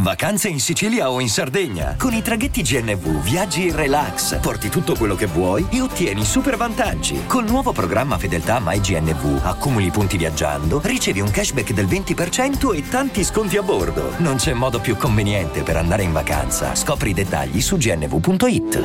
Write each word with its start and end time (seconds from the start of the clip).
Vacanze 0.00 0.48
in 0.48 0.60
Sicilia 0.60 1.10
o 1.10 1.20
in 1.20 1.28
Sardegna? 1.28 1.94
Con 1.98 2.14
i 2.14 2.22
traghetti 2.22 2.62
GNV 2.62 3.22
viaggi 3.22 3.66
in 3.66 3.76
relax, 3.76 4.40
porti 4.40 4.70
tutto 4.70 4.96
quello 4.96 5.14
che 5.14 5.26
vuoi 5.26 5.66
e 5.70 5.82
ottieni 5.82 6.24
super 6.24 6.56
vantaggi. 6.56 7.26
Col 7.26 7.44
nuovo 7.44 7.72
programma 7.72 8.16
Fedeltà 8.16 8.60
MyGNV 8.64 9.44
accumuli 9.44 9.90
punti 9.90 10.16
viaggiando, 10.16 10.80
ricevi 10.82 11.20
un 11.20 11.30
cashback 11.30 11.74
del 11.74 11.84
20% 11.84 12.74
e 12.74 12.88
tanti 12.88 13.22
sconti 13.22 13.58
a 13.58 13.62
bordo. 13.62 14.18
Non 14.20 14.36
c'è 14.36 14.54
modo 14.54 14.80
più 14.80 14.96
conveniente 14.96 15.62
per 15.62 15.76
andare 15.76 16.02
in 16.02 16.12
vacanza. 16.12 16.74
Scopri 16.74 17.10
i 17.10 17.14
dettagli 17.14 17.60
su 17.60 17.76
gnv.it. 17.76 18.78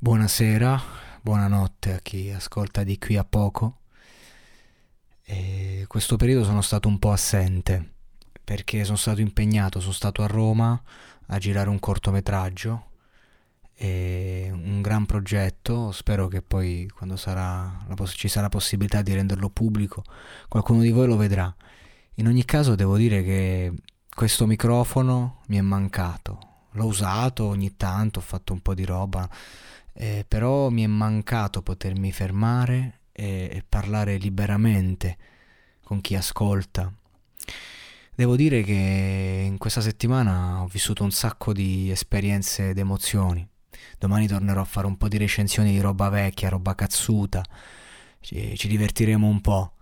Buonasera, 0.00 0.82
buonanotte 1.22 1.92
a 1.92 2.00
chi 2.02 2.32
ascolta 2.32 2.82
di 2.82 2.98
qui 2.98 3.16
a 3.16 3.24
poco. 3.24 3.82
E 5.24 5.84
questo 5.86 6.16
periodo 6.16 6.42
sono 6.42 6.60
stato 6.60 6.88
un 6.88 6.98
po' 6.98 7.12
assente 7.12 7.92
perché 8.44 8.84
sono 8.84 8.96
stato 8.96 9.20
impegnato, 9.22 9.80
sono 9.80 9.92
stato 9.92 10.22
a 10.22 10.26
Roma 10.26 10.80
a 11.26 11.38
girare 11.38 11.70
un 11.70 11.80
cortometraggio, 11.80 12.86
un 13.80 14.80
gran 14.82 15.06
progetto, 15.06 15.90
spero 15.92 16.28
che 16.28 16.42
poi 16.42 16.88
quando 16.94 17.16
sarà 17.16 17.84
ci 18.06 18.28
sarà 18.28 18.48
possibilità 18.48 19.02
di 19.02 19.12
renderlo 19.14 19.48
pubblico 19.50 20.04
qualcuno 20.48 20.82
di 20.82 20.90
voi 20.90 21.06
lo 21.06 21.16
vedrà. 21.16 21.54
In 22.16 22.28
ogni 22.28 22.44
caso 22.44 22.74
devo 22.74 22.96
dire 22.96 23.22
che 23.24 23.72
questo 24.14 24.46
microfono 24.46 25.40
mi 25.48 25.56
è 25.56 25.60
mancato, 25.60 26.38
l'ho 26.72 26.86
usato 26.86 27.46
ogni 27.46 27.76
tanto, 27.76 28.20
ho 28.20 28.22
fatto 28.22 28.52
un 28.52 28.60
po' 28.60 28.74
di 28.74 28.84
roba, 28.84 29.28
eh, 29.92 30.24
però 30.26 30.68
mi 30.68 30.84
è 30.84 30.86
mancato 30.86 31.62
potermi 31.62 32.12
fermare 32.12 33.00
e, 33.10 33.48
e 33.50 33.64
parlare 33.68 34.16
liberamente 34.16 35.16
con 35.82 36.00
chi 36.00 36.14
ascolta 36.14 36.92
Devo 38.16 38.36
dire 38.36 38.62
che 38.62 39.42
in 39.44 39.58
questa 39.58 39.80
settimana 39.80 40.62
ho 40.62 40.68
vissuto 40.68 41.02
un 41.02 41.10
sacco 41.10 41.52
di 41.52 41.90
esperienze 41.90 42.68
ed 42.68 42.78
emozioni. 42.78 43.44
Domani 43.98 44.28
tornerò 44.28 44.60
a 44.60 44.64
fare 44.64 44.86
un 44.86 44.96
po' 44.96 45.08
di 45.08 45.18
recensioni 45.18 45.72
di 45.72 45.80
roba 45.80 46.08
vecchia, 46.10 46.48
roba 46.48 46.76
cazzuta. 46.76 47.42
Ci, 48.20 48.56
ci 48.56 48.68
divertiremo 48.68 49.26
un 49.26 49.40
po'. 49.40 49.72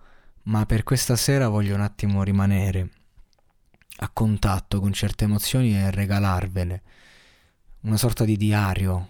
Ma 0.44 0.64
per 0.64 0.82
questa 0.82 1.14
sera 1.14 1.48
voglio 1.48 1.74
un 1.74 1.82
attimo 1.82 2.22
rimanere 2.22 2.88
a 3.96 4.08
contatto 4.08 4.80
con 4.80 4.94
certe 4.94 5.24
emozioni 5.24 5.76
e 5.76 5.90
regalarvele. 5.90 6.82
Una 7.82 7.98
sorta 7.98 8.24
di 8.24 8.38
diario 8.38 9.08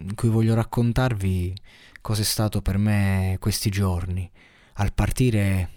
in 0.00 0.14
cui 0.14 0.28
voglio 0.28 0.54
raccontarvi 0.54 1.54
cosa 2.02 2.20
è 2.20 2.24
stato 2.24 2.60
per 2.60 2.76
me 2.76 3.38
questi 3.40 3.70
giorni. 3.70 4.30
Al 4.74 4.92
partire 4.92 5.70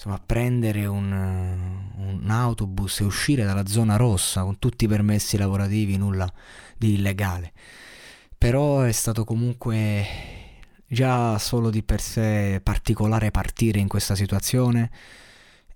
insomma, 0.00 0.18
prendere 0.24 0.86
un, 0.86 1.12
un, 1.12 2.30
autobus 2.30 3.00
e 3.00 3.04
uscire 3.04 3.44
dalla 3.44 3.66
zona 3.66 3.96
rossa 3.96 4.42
con 4.42 4.58
tutti 4.58 4.86
i 4.86 4.88
permessi 4.88 5.36
lavorativi, 5.36 5.98
nulla 5.98 6.32
di 6.78 6.94
illegale. 6.94 7.52
Però 8.38 8.80
è 8.80 8.92
stato 8.92 9.24
comunque 9.24 10.06
già 10.86 11.38
solo 11.38 11.68
di 11.68 11.82
per 11.82 12.00
sé 12.00 12.60
particolare 12.62 13.30
partire 13.30 13.78
in 13.78 13.88
questa 13.88 14.14
situazione 14.14 14.90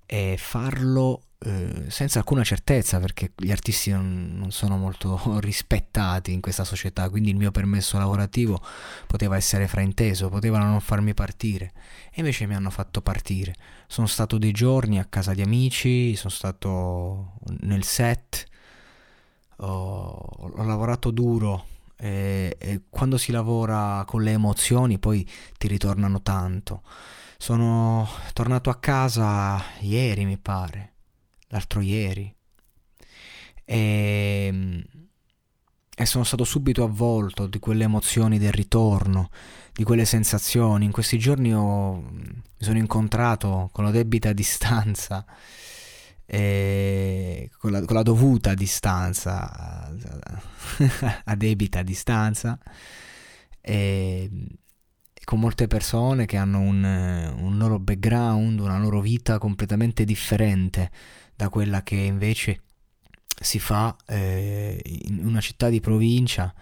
e 0.06 0.36
farlo 0.38 1.22
eh, 1.46 1.84
senza 1.88 2.20
alcuna 2.20 2.42
certezza 2.42 2.98
perché 3.00 3.32
gli 3.36 3.50
artisti 3.50 3.90
non, 3.90 4.34
non, 4.34 4.50
sono 4.50 4.78
molto 4.78 5.20
rispettati 5.40 6.32
in 6.32 6.40
questa 6.40 6.64
società, 6.64 7.10
quindi 7.10 7.30
il 7.30 7.36
mio 7.36 7.50
permesso 7.50 7.98
lavorativo 7.98 8.60
poteva 9.06 9.36
essere 9.36 9.68
frainteso, 9.68 10.30
potevano 10.30 10.64
non 10.64 10.80
farmi 10.80 11.12
partire 11.12 11.72
e 12.10 12.20
invece 12.20 12.46
mi 12.46 12.54
hanno 12.54 12.70
fatto 12.70 13.02
partire. 13.02 13.54
Sono 13.86 14.06
stato 14.06 14.38
dei 14.38 14.52
giorni 14.52 14.98
a 14.98 15.04
casa 15.04 15.34
di 15.34 15.42
amici, 15.42 16.16
sono 16.16 16.30
stato 16.30 17.34
nel 17.60 17.84
set, 17.84 18.46
ho, 19.56 20.12
ho 20.16 20.62
lavorato 20.64 21.10
duro 21.10 21.66
e, 22.04 22.56
e 22.58 22.82
quando 22.90 23.16
si 23.16 23.32
lavora 23.32 24.04
con 24.06 24.22
le 24.22 24.32
emozioni 24.32 24.98
poi 24.98 25.26
ti 25.56 25.68
ritornano 25.68 26.20
tanto. 26.20 26.82
Sono 27.38 28.06
tornato 28.34 28.68
a 28.68 28.78
casa 28.78 29.62
ieri, 29.80 30.26
mi 30.26 30.36
pare 30.36 30.92
l'altro 31.48 31.80
ieri. 31.80 32.34
E, 33.64 34.46
ehm, 34.46 34.84
e 35.96 36.06
sono 36.06 36.24
stato 36.24 36.44
subito 36.44 36.82
avvolto 36.82 37.46
di 37.46 37.58
quelle 37.58 37.84
emozioni 37.84 38.38
del 38.38 38.52
ritorno, 38.52 39.30
di 39.72 39.84
quelle 39.84 40.04
sensazioni. 40.04 40.84
In 40.84 40.90
questi 40.90 41.18
giorni 41.18 41.54
ho, 41.54 41.94
mi 41.94 42.42
sono 42.58 42.78
incontrato 42.78 43.70
con 43.72 43.84
la 43.84 43.90
debita 43.90 44.32
distanza, 44.34 45.24
con 46.26 47.70
la, 47.70 47.84
con, 47.84 47.96
la, 47.96 48.02
dovuta 48.02 48.54
distanza, 48.54 49.90
a 51.24 51.34
debita 51.36 51.82
distanza, 51.82 52.58
e, 53.60 54.30
con 55.24 55.40
molte 55.40 55.66
persone 55.66 56.26
che 56.26 56.36
hanno 56.36 56.60
un, 56.60 56.84
un 56.84 57.56
loro 57.56 57.78
background, 57.78 58.60
una 58.60 58.78
loro 58.78 59.00
vita 59.00 59.38
completamente 59.38 60.04
differente 60.04 60.90
da 61.34 61.48
quella 61.48 61.82
che 61.82 61.96
invece 61.96 62.60
si 63.40 63.58
fa 63.58 63.96
eh, 64.06 64.80
in 64.84 65.26
una 65.26 65.40
città 65.40 65.68
di 65.68 65.80
provincia 65.80 66.54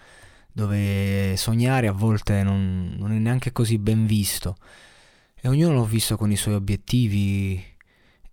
dove 0.53 1.35
sognare 1.37 1.87
a 1.87 1.93
volte 1.93 2.43
non, 2.43 2.95
non, 2.99 3.13
è 3.13 3.19
neanche 3.19 3.53
così 3.53 3.79
ben 3.79 4.07
visto. 4.07 4.57
E 5.35 5.49
ognuno 5.49 5.75
l'ho 5.75 5.85
visto 5.85 6.17
con 6.17 6.31
i 6.31 6.37
suoi 6.37 6.55
obiettivi 6.55 7.63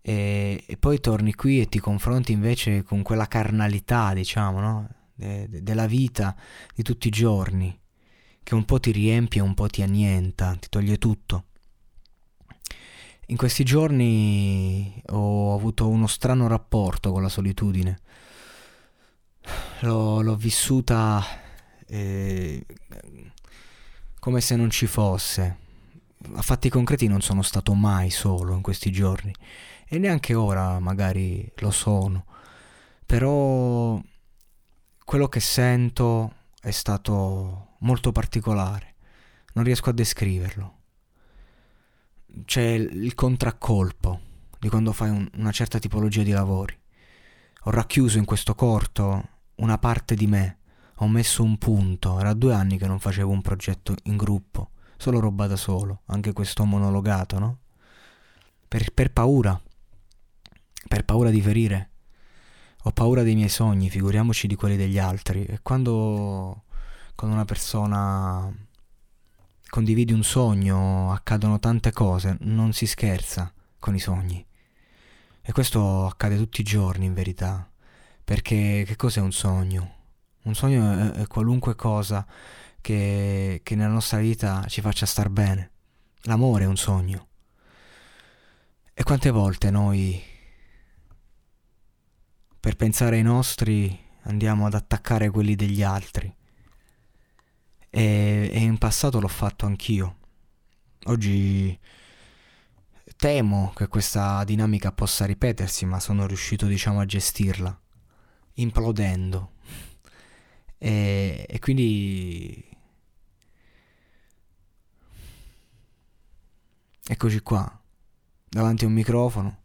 e, 0.01 0.63
e 0.65 0.77
poi 0.77 0.99
torni 0.99 1.33
qui 1.33 1.61
e 1.61 1.67
ti 1.67 1.79
confronti 1.79 2.31
invece 2.31 2.83
con 2.83 3.01
quella 3.01 3.27
carnalità 3.27 4.13
diciamo 4.13 4.59
no? 4.59 4.89
de, 5.13 5.47
de, 5.49 5.63
della 5.63 5.87
vita 5.87 6.35
di 6.73 6.83
tutti 6.83 7.07
i 7.07 7.11
giorni 7.11 7.77
che 8.41 8.55
un 8.55 8.65
po' 8.65 8.79
ti 8.79 8.91
riempie 8.91 9.41
un 9.41 9.53
po' 9.53 9.67
ti 9.67 9.81
annienta, 9.81 10.55
ti 10.59 10.69
toglie 10.69 10.97
tutto 10.97 11.45
in 13.29 13.37
questi 13.37 13.63
giorni 13.63 15.01
ho 15.09 15.53
avuto 15.53 15.87
uno 15.87 16.07
strano 16.07 16.47
rapporto 16.47 17.11
con 17.11 17.21
la 17.21 17.29
solitudine. 17.29 17.99
L'ho, 19.81 20.21
l'ho 20.21 20.35
vissuta 20.35 21.23
eh, 21.85 22.66
come 24.19 24.41
se 24.41 24.55
non 24.55 24.71
ci 24.71 24.87
fosse. 24.87 25.57
A 26.35 26.41
fatti 26.41 26.69
concreti 26.69 27.07
non 27.07 27.22
sono 27.22 27.41
stato 27.41 27.74
mai 27.74 28.09
solo 28.09 28.53
in 28.53 28.61
questi 28.61 28.91
giorni 28.91 29.34
e 29.88 29.97
neanche 29.97 30.34
ora 30.34 30.79
magari 30.79 31.52
lo 31.58 31.72
sono. 31.72 32.26
Però 33.05 34.02
quello 35.03 35.28
che 35.28 35.40
sento 35.40 36.34
è 36.61 36.72
stato 36.72 37.76
molto 37.79 38.11
particolare. 38.11 38.96
Non 39.53 39.64
riesco 39.64 39.90
a 39.90 39.93
descriverlo 39.93 40.78
c'è 42.46 42.61
il 42.61 43.16
contraccolpo 43.16 44.22
di 44.59 44.70
quando 44.70 44.91
fai 44.91 45.09
un, 45.09 45.28
una 45.35 45.52
certa 45.52 45.79
tipologia 45.79 46.23
di 46.23 46.32
lavori. 46.32 46.78
Ho 47.64 47.72
racchiuso 47.72 48.17
in 48.17 48.26
questo 48.26 48.55
corto 48.55 49.28
una 49.55 49.78
parte 49.78 50.16
di 50.16 50.28
me, 50.28 50.58
ho 50.96 51.08
messo 51.08 51.43
un 51.43 51.58
punto, 51.58 52.20
era 52.20 52.34
due 52.34 52.53
anni 52.53 52.78
che 52.78 52.88
non 52.88 52.99
facevo 52.99 53.32
un 53.32 53.41
progetto 53.41 53.96
in 54.03 54.17
gruppo, 54.17 54.72
solo 54.99 55.22
roba 55.22 55.47
da 55.47 55.55
solo, 55.55 56.01
anche 56.07 56.34
questo 56.34 56.66
monologato, 56.66 57.40
no? 57.40 57.57
Per, 58.67 58.91
per 58.91 59.13
paura, 59.13 59.59
per 60.87 61.05
paura 61.05 61.29
di 61.29 61.41
ferire. 61.41 61.90
Ho 62.84 62.91
paura 62.91 63.23
dei 63.23 63.35
miei 63.35 63.47
sogni, 63.47 63.90
figuriamoci 63.90 64.46
di 64.46 64.55
quelli 64.55 64.75
degli 64.75 64.99
altri. 64.99 65.46
E 65.46 65.59
quando 65.61 66.66
con 67.16 67.31
una 67.31 67.46
persona 67.46 68.53
condividi 69.69 70.11
un 70.11 70.23
sogno, 70.23 71.13
accadono 71.13 71.59
tante 71.59 71.93
cose, 71.93 72.35
non 72.41 72.73
si 72.73 72.85
scherza 72.85 73.53
con 73.79 73.95
i 73.95 73.99
sogni. 73.99 74.45
E 75.41 75.52
questo 75.53 76.07
accade 76.07 76.35
tutti 76.35 76.59
i 76.59 76.66
giorni 76.66 77.05
in 77.05 77.13
verità, 77.13 77.69
perché 78.23 78.84
che 78.85 78.95
cos'è 78.97 79.22
un 79.22 79.31
sogno? 79.31 79.95
Un 80.43 80.55
sogno 80.55 81.13
è, 81.13 81.22
è 81.22 81.28
qualunque 81.28 81.75
cosa 81.75 82.25
che, 82.81 83.61
che 83.64 83.76
nella 83.76 83.93
nostra 83.93 84.20
vita 84.20 84.66
ci 84.67 84.81
faccia 84.81 85.05
star 85.05 85.29
bene. 85.29 85.72
L'amore 86.23 86.66
è 86.66 86.67
un 86.67 86.78
sogno. 86.78 87.28
E 88.93 89.03
quante 89.03 89.29
volte 89.29 89.72
noi, 89.72 90.22
per 92.59 92.76
pensare 92.76 93.16
ai 93.16 93.23
nostri, 93.23 93.97
andiamo 94.23 94.66
ad 94.66 94.73
attaccare 94.73 95.29
quelli 95.29 95.55
degli 95.55 95.81
altri? 95.81 96.35
E, 97.90 98.49
e 98.52 98.59
in 98.59 98.78
passato 98.78 99.22
l'ho 99.22 99.29
fatto 99.29 99.66
anch'io. 99.66 100.17
Oggi 101.05 101.79
temo 103.16 103.72
che 103.73 103.87
questa 103.87 104.43
dinamica 104.43 104.91
possa 104.91 105.26
ripetersi, 105.26 105.85
ma 105.85 106.02
sono 106.02 106.28
riuscito, 106.28 106.66
diciamo, 106.66 106.99
a 106.99 107.05
gestirla, 107.05 107.81
implodendo. 108.55 109.53
E, 110.78 111.46
e 111.47 111.59
quindi... 111.59 112.67
Eccoci 117.11 117.40
qua, 117.40 117.67
davanti 118.47 118.84
a 118.84 118.88
un 118.88 118.94
microfono, 118.94 119.58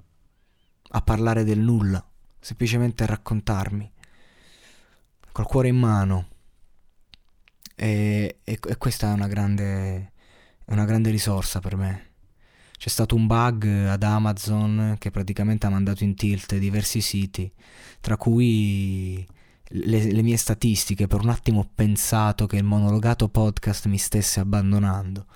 a 0.92 1.02
parlare 1.02 1.44
del 1.44 1.58
nulla, 1.58 2.02
semplicemente 2.40 3.02
a 3.02 3.06
raccontarmi, 3.06 3.92
col 5.30 5.44
cuore 5.44 5.68
in 5.68 5.76
mano 5.76 6.28
e, 7.74 8.38
e, 8.42 8.58
e 8.66 8.76
questa 8.78 9.10
è 9.10 9.12
una, 9.12 9.26
grande, 9.26 10.12
una 10.68 10.86
grande 10.86 11.10
risorsa 11.10 11.60
per 11.60 11.76
me. 11.76 12.12
C'è 12.78 12.88
stato 12.88 13.14
un 13.14 13.26
bug 13.26 13.66
ad 13.88 14.02
Amazon 14.02 14.96
che 14.98 15.10
praticamente 15.10 15.66
ha 15.66 15.70
mandato 15.70 16.02
in 16.02 16.14
tilt 16.14 16.56
diversi 16.56 17.02
siti, 17.02 17.52
tra 18.00 18.16
cui 18.16 19.22
le, 19.68 20.12
le, 20.12 20.22
mie 20.22 20.38
statistiche. 20.38 21.06
Per 21.06 21.20
un 21.20 21.28
attimo 21.28 21.60
ho 21.60 21.70
pensato 21.74 22.46
che 22.46 22.56
il 22.56 22.64
monologato 22.64 23.28
podcast 23.28 23.84
mi 23.84 23.98
stesse 23.98 24.40
abbandonando. 24.40 25.26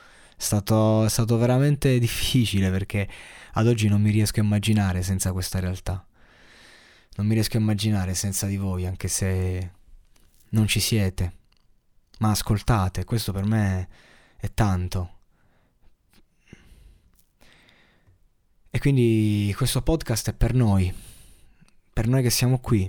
Stato, 0.41 1.05
è 1.05 1.09
stato 1.09 1.37
veramente 1.37 1.99
difficile 1.99 2.71
perché 2.71 3.09
ad 3.53 3.67
oggi 3.67 3.89
non 3.89 4.01
mi 4.01 4.11
riesco 4.11 4.41
a 4.41 4.45
immaginare 4.45 5.03
senza 5.03 5.33
questa 5.33 5.59
realtà. 5.59 6.07
Non 7.17 7.27
mi 7.27 7.35
riesco 7.35 7.57
a 7.57 7.61
immaginare 7.61 8.15
senza 8.15 8.47
di 8.47 8.57
voi, 8.57 8.87
anche 8.87 9.09
se 9.09 9.73
non 10.51 10.69
ci 10.69 10.79
siete 10.81 11.33
ma 12.19 12.31
ascoltate, 12.31 13.05
questo 13.05 13.33
per 13.33 13.45
me 13.45 13.89
è 14.37 14.53
tanto. 14.53 15.17
E 18.71 18.79
quindi 18.79 19.53
questo 19.57 19.83
podcast 19.83 20.31
è 20.31 20.35
per 20.35 20.55
noi, 20.55 20.93
per 21.93 22.07
noi 22.07 22.23
che 22.23 22.31
siamo 22.31 22.61
qui. 22.61 22.89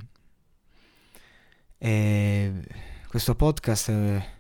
E 1.77 2.67
questo 3.07 3.35
podcast... 3.35 3.89
È... 3.89 4.37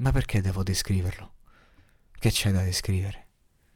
Ma 0.00 0.12
perché 0.12 0.40
devo 0.40 0.62
descriverlo? 0.62 1.34
Che 2.18 2.30
c'è 2.30 2.50
da 2.52 2.62
descrivere? 2.62 3.26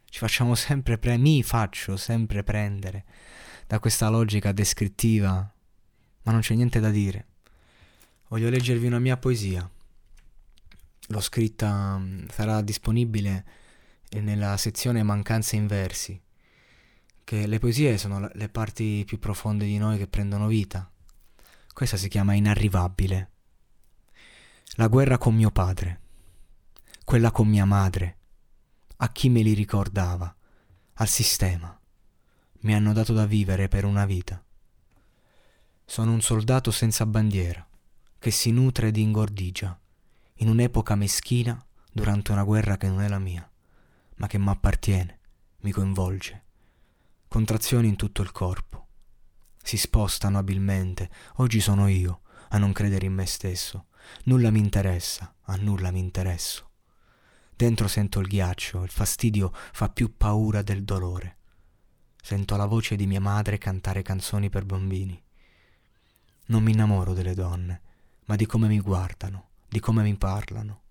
Ci 0.07 0.19
facciamo 0.19 0.55
sempre 0.55 0.97
pre... 0.97 1.19
mi 1.19 1.43
faccio 1.43 1.99
sempre 1.99 2.43
prendere 2.43 3.05
da 3.67 3.79
questa 3.79 4.09
logica 4.09 4.53
descrittiva, 4.53 5.33
ma 6.23 6.33
non 6.33 6.41
c'è 6.41 6.55
niente 6.55 6.81
da 6.81 6.91
dire. 6.91 7.27
Voglio 8.29 8.49
leggervi 8.49 8.87
una 8.87 8.99
mia 8.99 9.19
poesia. 9.19 9.71
L'ho 11.09 11.21
scritta, 11.21 11.99
mm, 11.99 12.29
sarà 12.33 12.63
disponibile 12.63 13.45
nella 14.13 14.57
sezione 14.57 15.03
Mancanze 15.03 15.57
in 15.57 15.67
versi, 15.67 16.19
che 17.23 17.47
le 17.47 17.59
poesie 17.59 17.99
sono 17.99 18.31
le 18.33 18.49
parti 18.49 19.03
più 19.05 19.19
profonde 19.19 19.67
di 19.67 19.77
noi 19.77 19.99
che 19.99 20.07
prendono 20.07 20.47
vita. 20.47 20.91
Questa 21.75 21.99
si 21.99 22.09
chiama 22.09 22.33
Inarrivabile. 22.33 23.31
La 24.77 24.87
guerra 24.89 25.19
con 25.19 25.35
mio 25.35 25.51
padre, 25.51 26.01
quella 27.05 27.31
con 27.31 27.47
mia 27.47 27.67
madre, 27.67 28.19
a 28.97 29.13
chi 29.13 29.29
me 29.29 29.43
li 29.43 29.53
ricordava, 29.53 30.35
al 30.95 31.09
sistema. 31.09 31.79
Mi 32.61 32.75
hanno 32.75 32.95
dato 32.95 33.13
da 33.13 33.27
vivere 33.27 33.69
per 33.69 33.85
una 33.85 34.07
vita. 34.07 34.43
Sono 35.85 36.13
un 36.13 36.23
soldato 36.23 36.71
senza 36.71 37.05
bandiera 37.05 37.67
che 38.19 38.31
si 38.31 38.51
nutre 38.53 38.89
ed 38.89 38.97
ingordigia, 38.97 39.79
in 40.37 40.49
un'epoca 40.49 40.95
meschina 40.95 41.63
durante 41.93 42.33
una 42.33 42.43
guerra 42.43 42.79
che 42.79 42.89
non 42.89 43.03
è 43.03 43.09
la 43.09 43.19
mia, 43.19 43.49
ma 44.17 44.27
che 44.27 44.39
mi 44.39 44.49
appartiene, 44.49 45.21
mi 45.61 45.73
coinvolge. 45.73 46.45
Contrazioni 47.29 47.87
in 47.87 47.97
tutto 47.97 48.23
il 48.23 48.33
corpo. 48.33 48.87
Si 49.63 49.77
spostano 49.77 50.39
abilmente, 50.39 51.11
oggi 51.37 51.61
sono 51.61 51.87
io 51.87 52.23
a 52.49 52.57
non 52.57 52.73
credere 52.73 53.05
in 53.05 53.13
me 53.13 53.27
stesso. 53.27 53.89
Nulla 54.25 54.51
mi 54.51 54.61
interessa, 54.61 55.35
a 55.43 55.57
nulla 55.57 55.91
mi 55.91 55.99
interesso. 55.99 56.71
Dentro 57.57 57.87
sento 57.87 58.19
il 58.19 58.27
ghiaccio, 58.27 58.83
il 58.83 58.91
fastidio 58.91 59.53
fa 59.53 59.89
più 59.89 60.17
paura 60.17 60.63
del 60.63 60.83
dolore. 60.83 61.37
Sento 62.21 62.57
la 62.57 62.67
voce 62.67 62.97
di 62.97 63.07
mia 63.07 63.21
madre 63.21 63.59
cantare 63.59 64.03
canzoni 64.03 64.51
per 64.51 64.65
bambini. 64.65 65.23
Non 66.47 66.63
mi 66.63 66.73
innamoro 66.73 67.13
delle 67.13 67.35
donne, 67.35 67.81
ma 68.25 68.35
di 68.35 68.45
come 68.47 68.67
mi 68.67 68.81
guardano, 68.81 69.51
di 69.69 69.79
come 69.79 70.03
mi 70.03 70.17
parlano. 70.17 70.83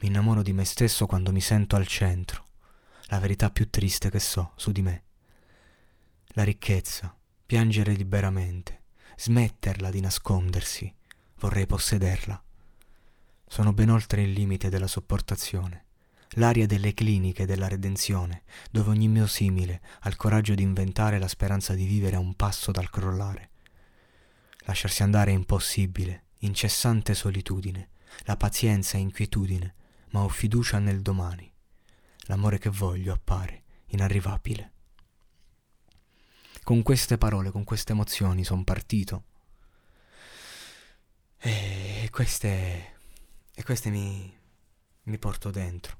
Mi 0.00 0.08
innamoro 0.08 0.42
di 0.42 0.52
me 0.52 0.64
stesso 0.64 1.06
quando 1.06 1.32
mi 1.32 1.40
sento 1.40 1.76
al 1.76 1.86
centro, 1.86 2.46
la 3.06 3.18
verità 3.18 3.50
più 3.50 3.68
triste 3.68 4.10
che 4.10 4.20
so 4.20 4.52
su 4.56 4.70
di 4.70 4.82
me. 4.82 5.02
La 6.28 6.44
ricchezza, 6.44 7.16
piangere 7.46 7.92
liberamente, 7.92 8.82
smetterla 9.16 9.90
di 9.90 10.00
nascondersi, 10.00 10.94
vorrei 11.38 11.66
possederla. 11.66 12.42
Sono 13.46 13.72
ben 13.72 13.90
oltre 13.90 14.22
il 14.22 14.32
limite 14.32 14.68
della 14.68 14.86
sopportazione, 14.86 15.83
l'aria 16.34 16.66
delle 16.66 16.94
cliniche 16.94 17.46
della 17.46 17.68
redenzione, 17.68 18.42
dove 18.70 18.90
ogni 18.90 19.08
mio 19.08 19.26
simile 19.26 19.80
ha 20.00 20.08
il 20.08 20.16
coraggio 20.16 20.54
di 20.54 20.62
inventare 20.62 21.18
la 21.18 21.28
speranza 21.28 21.74
di 21.74 21.84
vivere 21.84 22.16
a 22.16 22.20
un 22.20 22.34
passo 22.34 22.70
dal 22.70 22.90
crollare. 22.90 23.50
Lasciarsi 24.66 25.02
andare 25.02 25.30
è 25.30 25.34
impossibile, 25.34 26.24
incessante 26.38 27.14
solitudine, 27.14 27.90
la 28.24 28.36
pazienza 28.36 28.96
è 28.96 29.00
inquietudine, 29.00 29.74
ma 30.10 30.22
ho 30.22 30.28
fiducia 30.28 30.78
nel 30.78 31.02
domani. 31.02 31.50
L'amore 32.26 32.58
che 32.58 32.70
voglio 32.70 33.12
appare 33.12 33.62
inarrivabile. 33.86 34.72
Con 36.62 36.82
queste 36.82 37.18
parole, 37.18 37.50
con 37.50 37.64
queste 37.64 37.92
emozioni 37.92 38.42
sono 38.42 38.64
partito. 38.64 39.24
E 41.36 42.08
queste, 42.10 42.96
e 43.54 43.62
queste 43.62 43.90
mi, 43.90 44.34
mi 45.02 45.18
porto 45.18 45.50
dentro. 45.50 45.98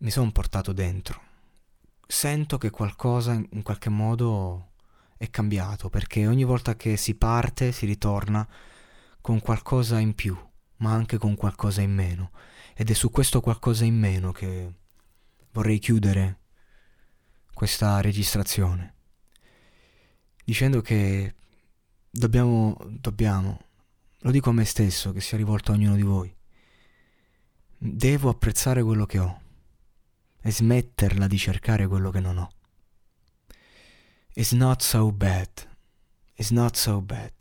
Mi 0.00 0.10
sono 0.10 0.30
portato 0.30 0.72
dentro. 0.72 1.20
Sento 2.06 2.56
che 2.56 2.70
qualcosa 2.70 3.32
in 3.32 3.62
qualche 3.62 3.88
modo 3.88 4.70
è 5.16 5.28
cambiato 5.28 5.90
perché 5.90 6.24
ogni 6.28 6.44
volta 6.44 6.76
che 6.76 6.96
si 6.96 7.16
parte 7.16 7.72
si 7.72 7.84
ritorna 7.84 8.46
con 9.20 9.40
qualcosa 9.40 9.98
in 9.98 10.14
più, 10.14 10.38
ma 10.76 10.92
anche 10.92 11.18
con 11.18 11.34
qualcosa 11.34 11.80
in 11.80 11.92
meno. 11.92 12.30
Ed 12.74 12.90
è 12.90 12.92
su 12.92 13.10
questo 13.10 13.40
qualcosa 13.40 13.84
in 13.84 13.98
meno 13.98 14.30
che 14.30 14.72
vorrei 15.50 15.80
chiudere 15.80 16.38
questa 17.52 18.00
registrazione. 18.00 18.94
Dicendo 20.44 20.80
che 20.80 21.34
dobbiamo, 22.08 22.76
dobbiamo, 22.88 23.60
lo 24.20 24.30
dico 24.30 24.50
a 24.50 24.52
me 24.52 24.64
stesso, 24.64 25.10
che 25.10 25.20
sia 25.20 25.36
rivolto 25.36 25.72
a 25.72 25.74
ognuno 25.74 25.96
di 25.96 26.02
voi. 26.02 26.32
Devo 27.76 28.28
apprezzare 28.28 28.84
quello 28.84 29.04
che 29.04 29.18
ho 29.18 29.46
e 30.48 30.50
smetterla 30.50 31.26
di 31.26 31.36
cercare 31.36 31.86
quello 31.86 32.10
che 32.10 32.20
non 32.20 32.38
ho. 32.38 32.50
It's 34.32 34.52
not 34.52 34.80
so 34.80 35.12
bad. 35.12 35.50
It's 36.36 36.50
not 36.50 36.74
so 36.74 37.02
bad. 37.02 37.32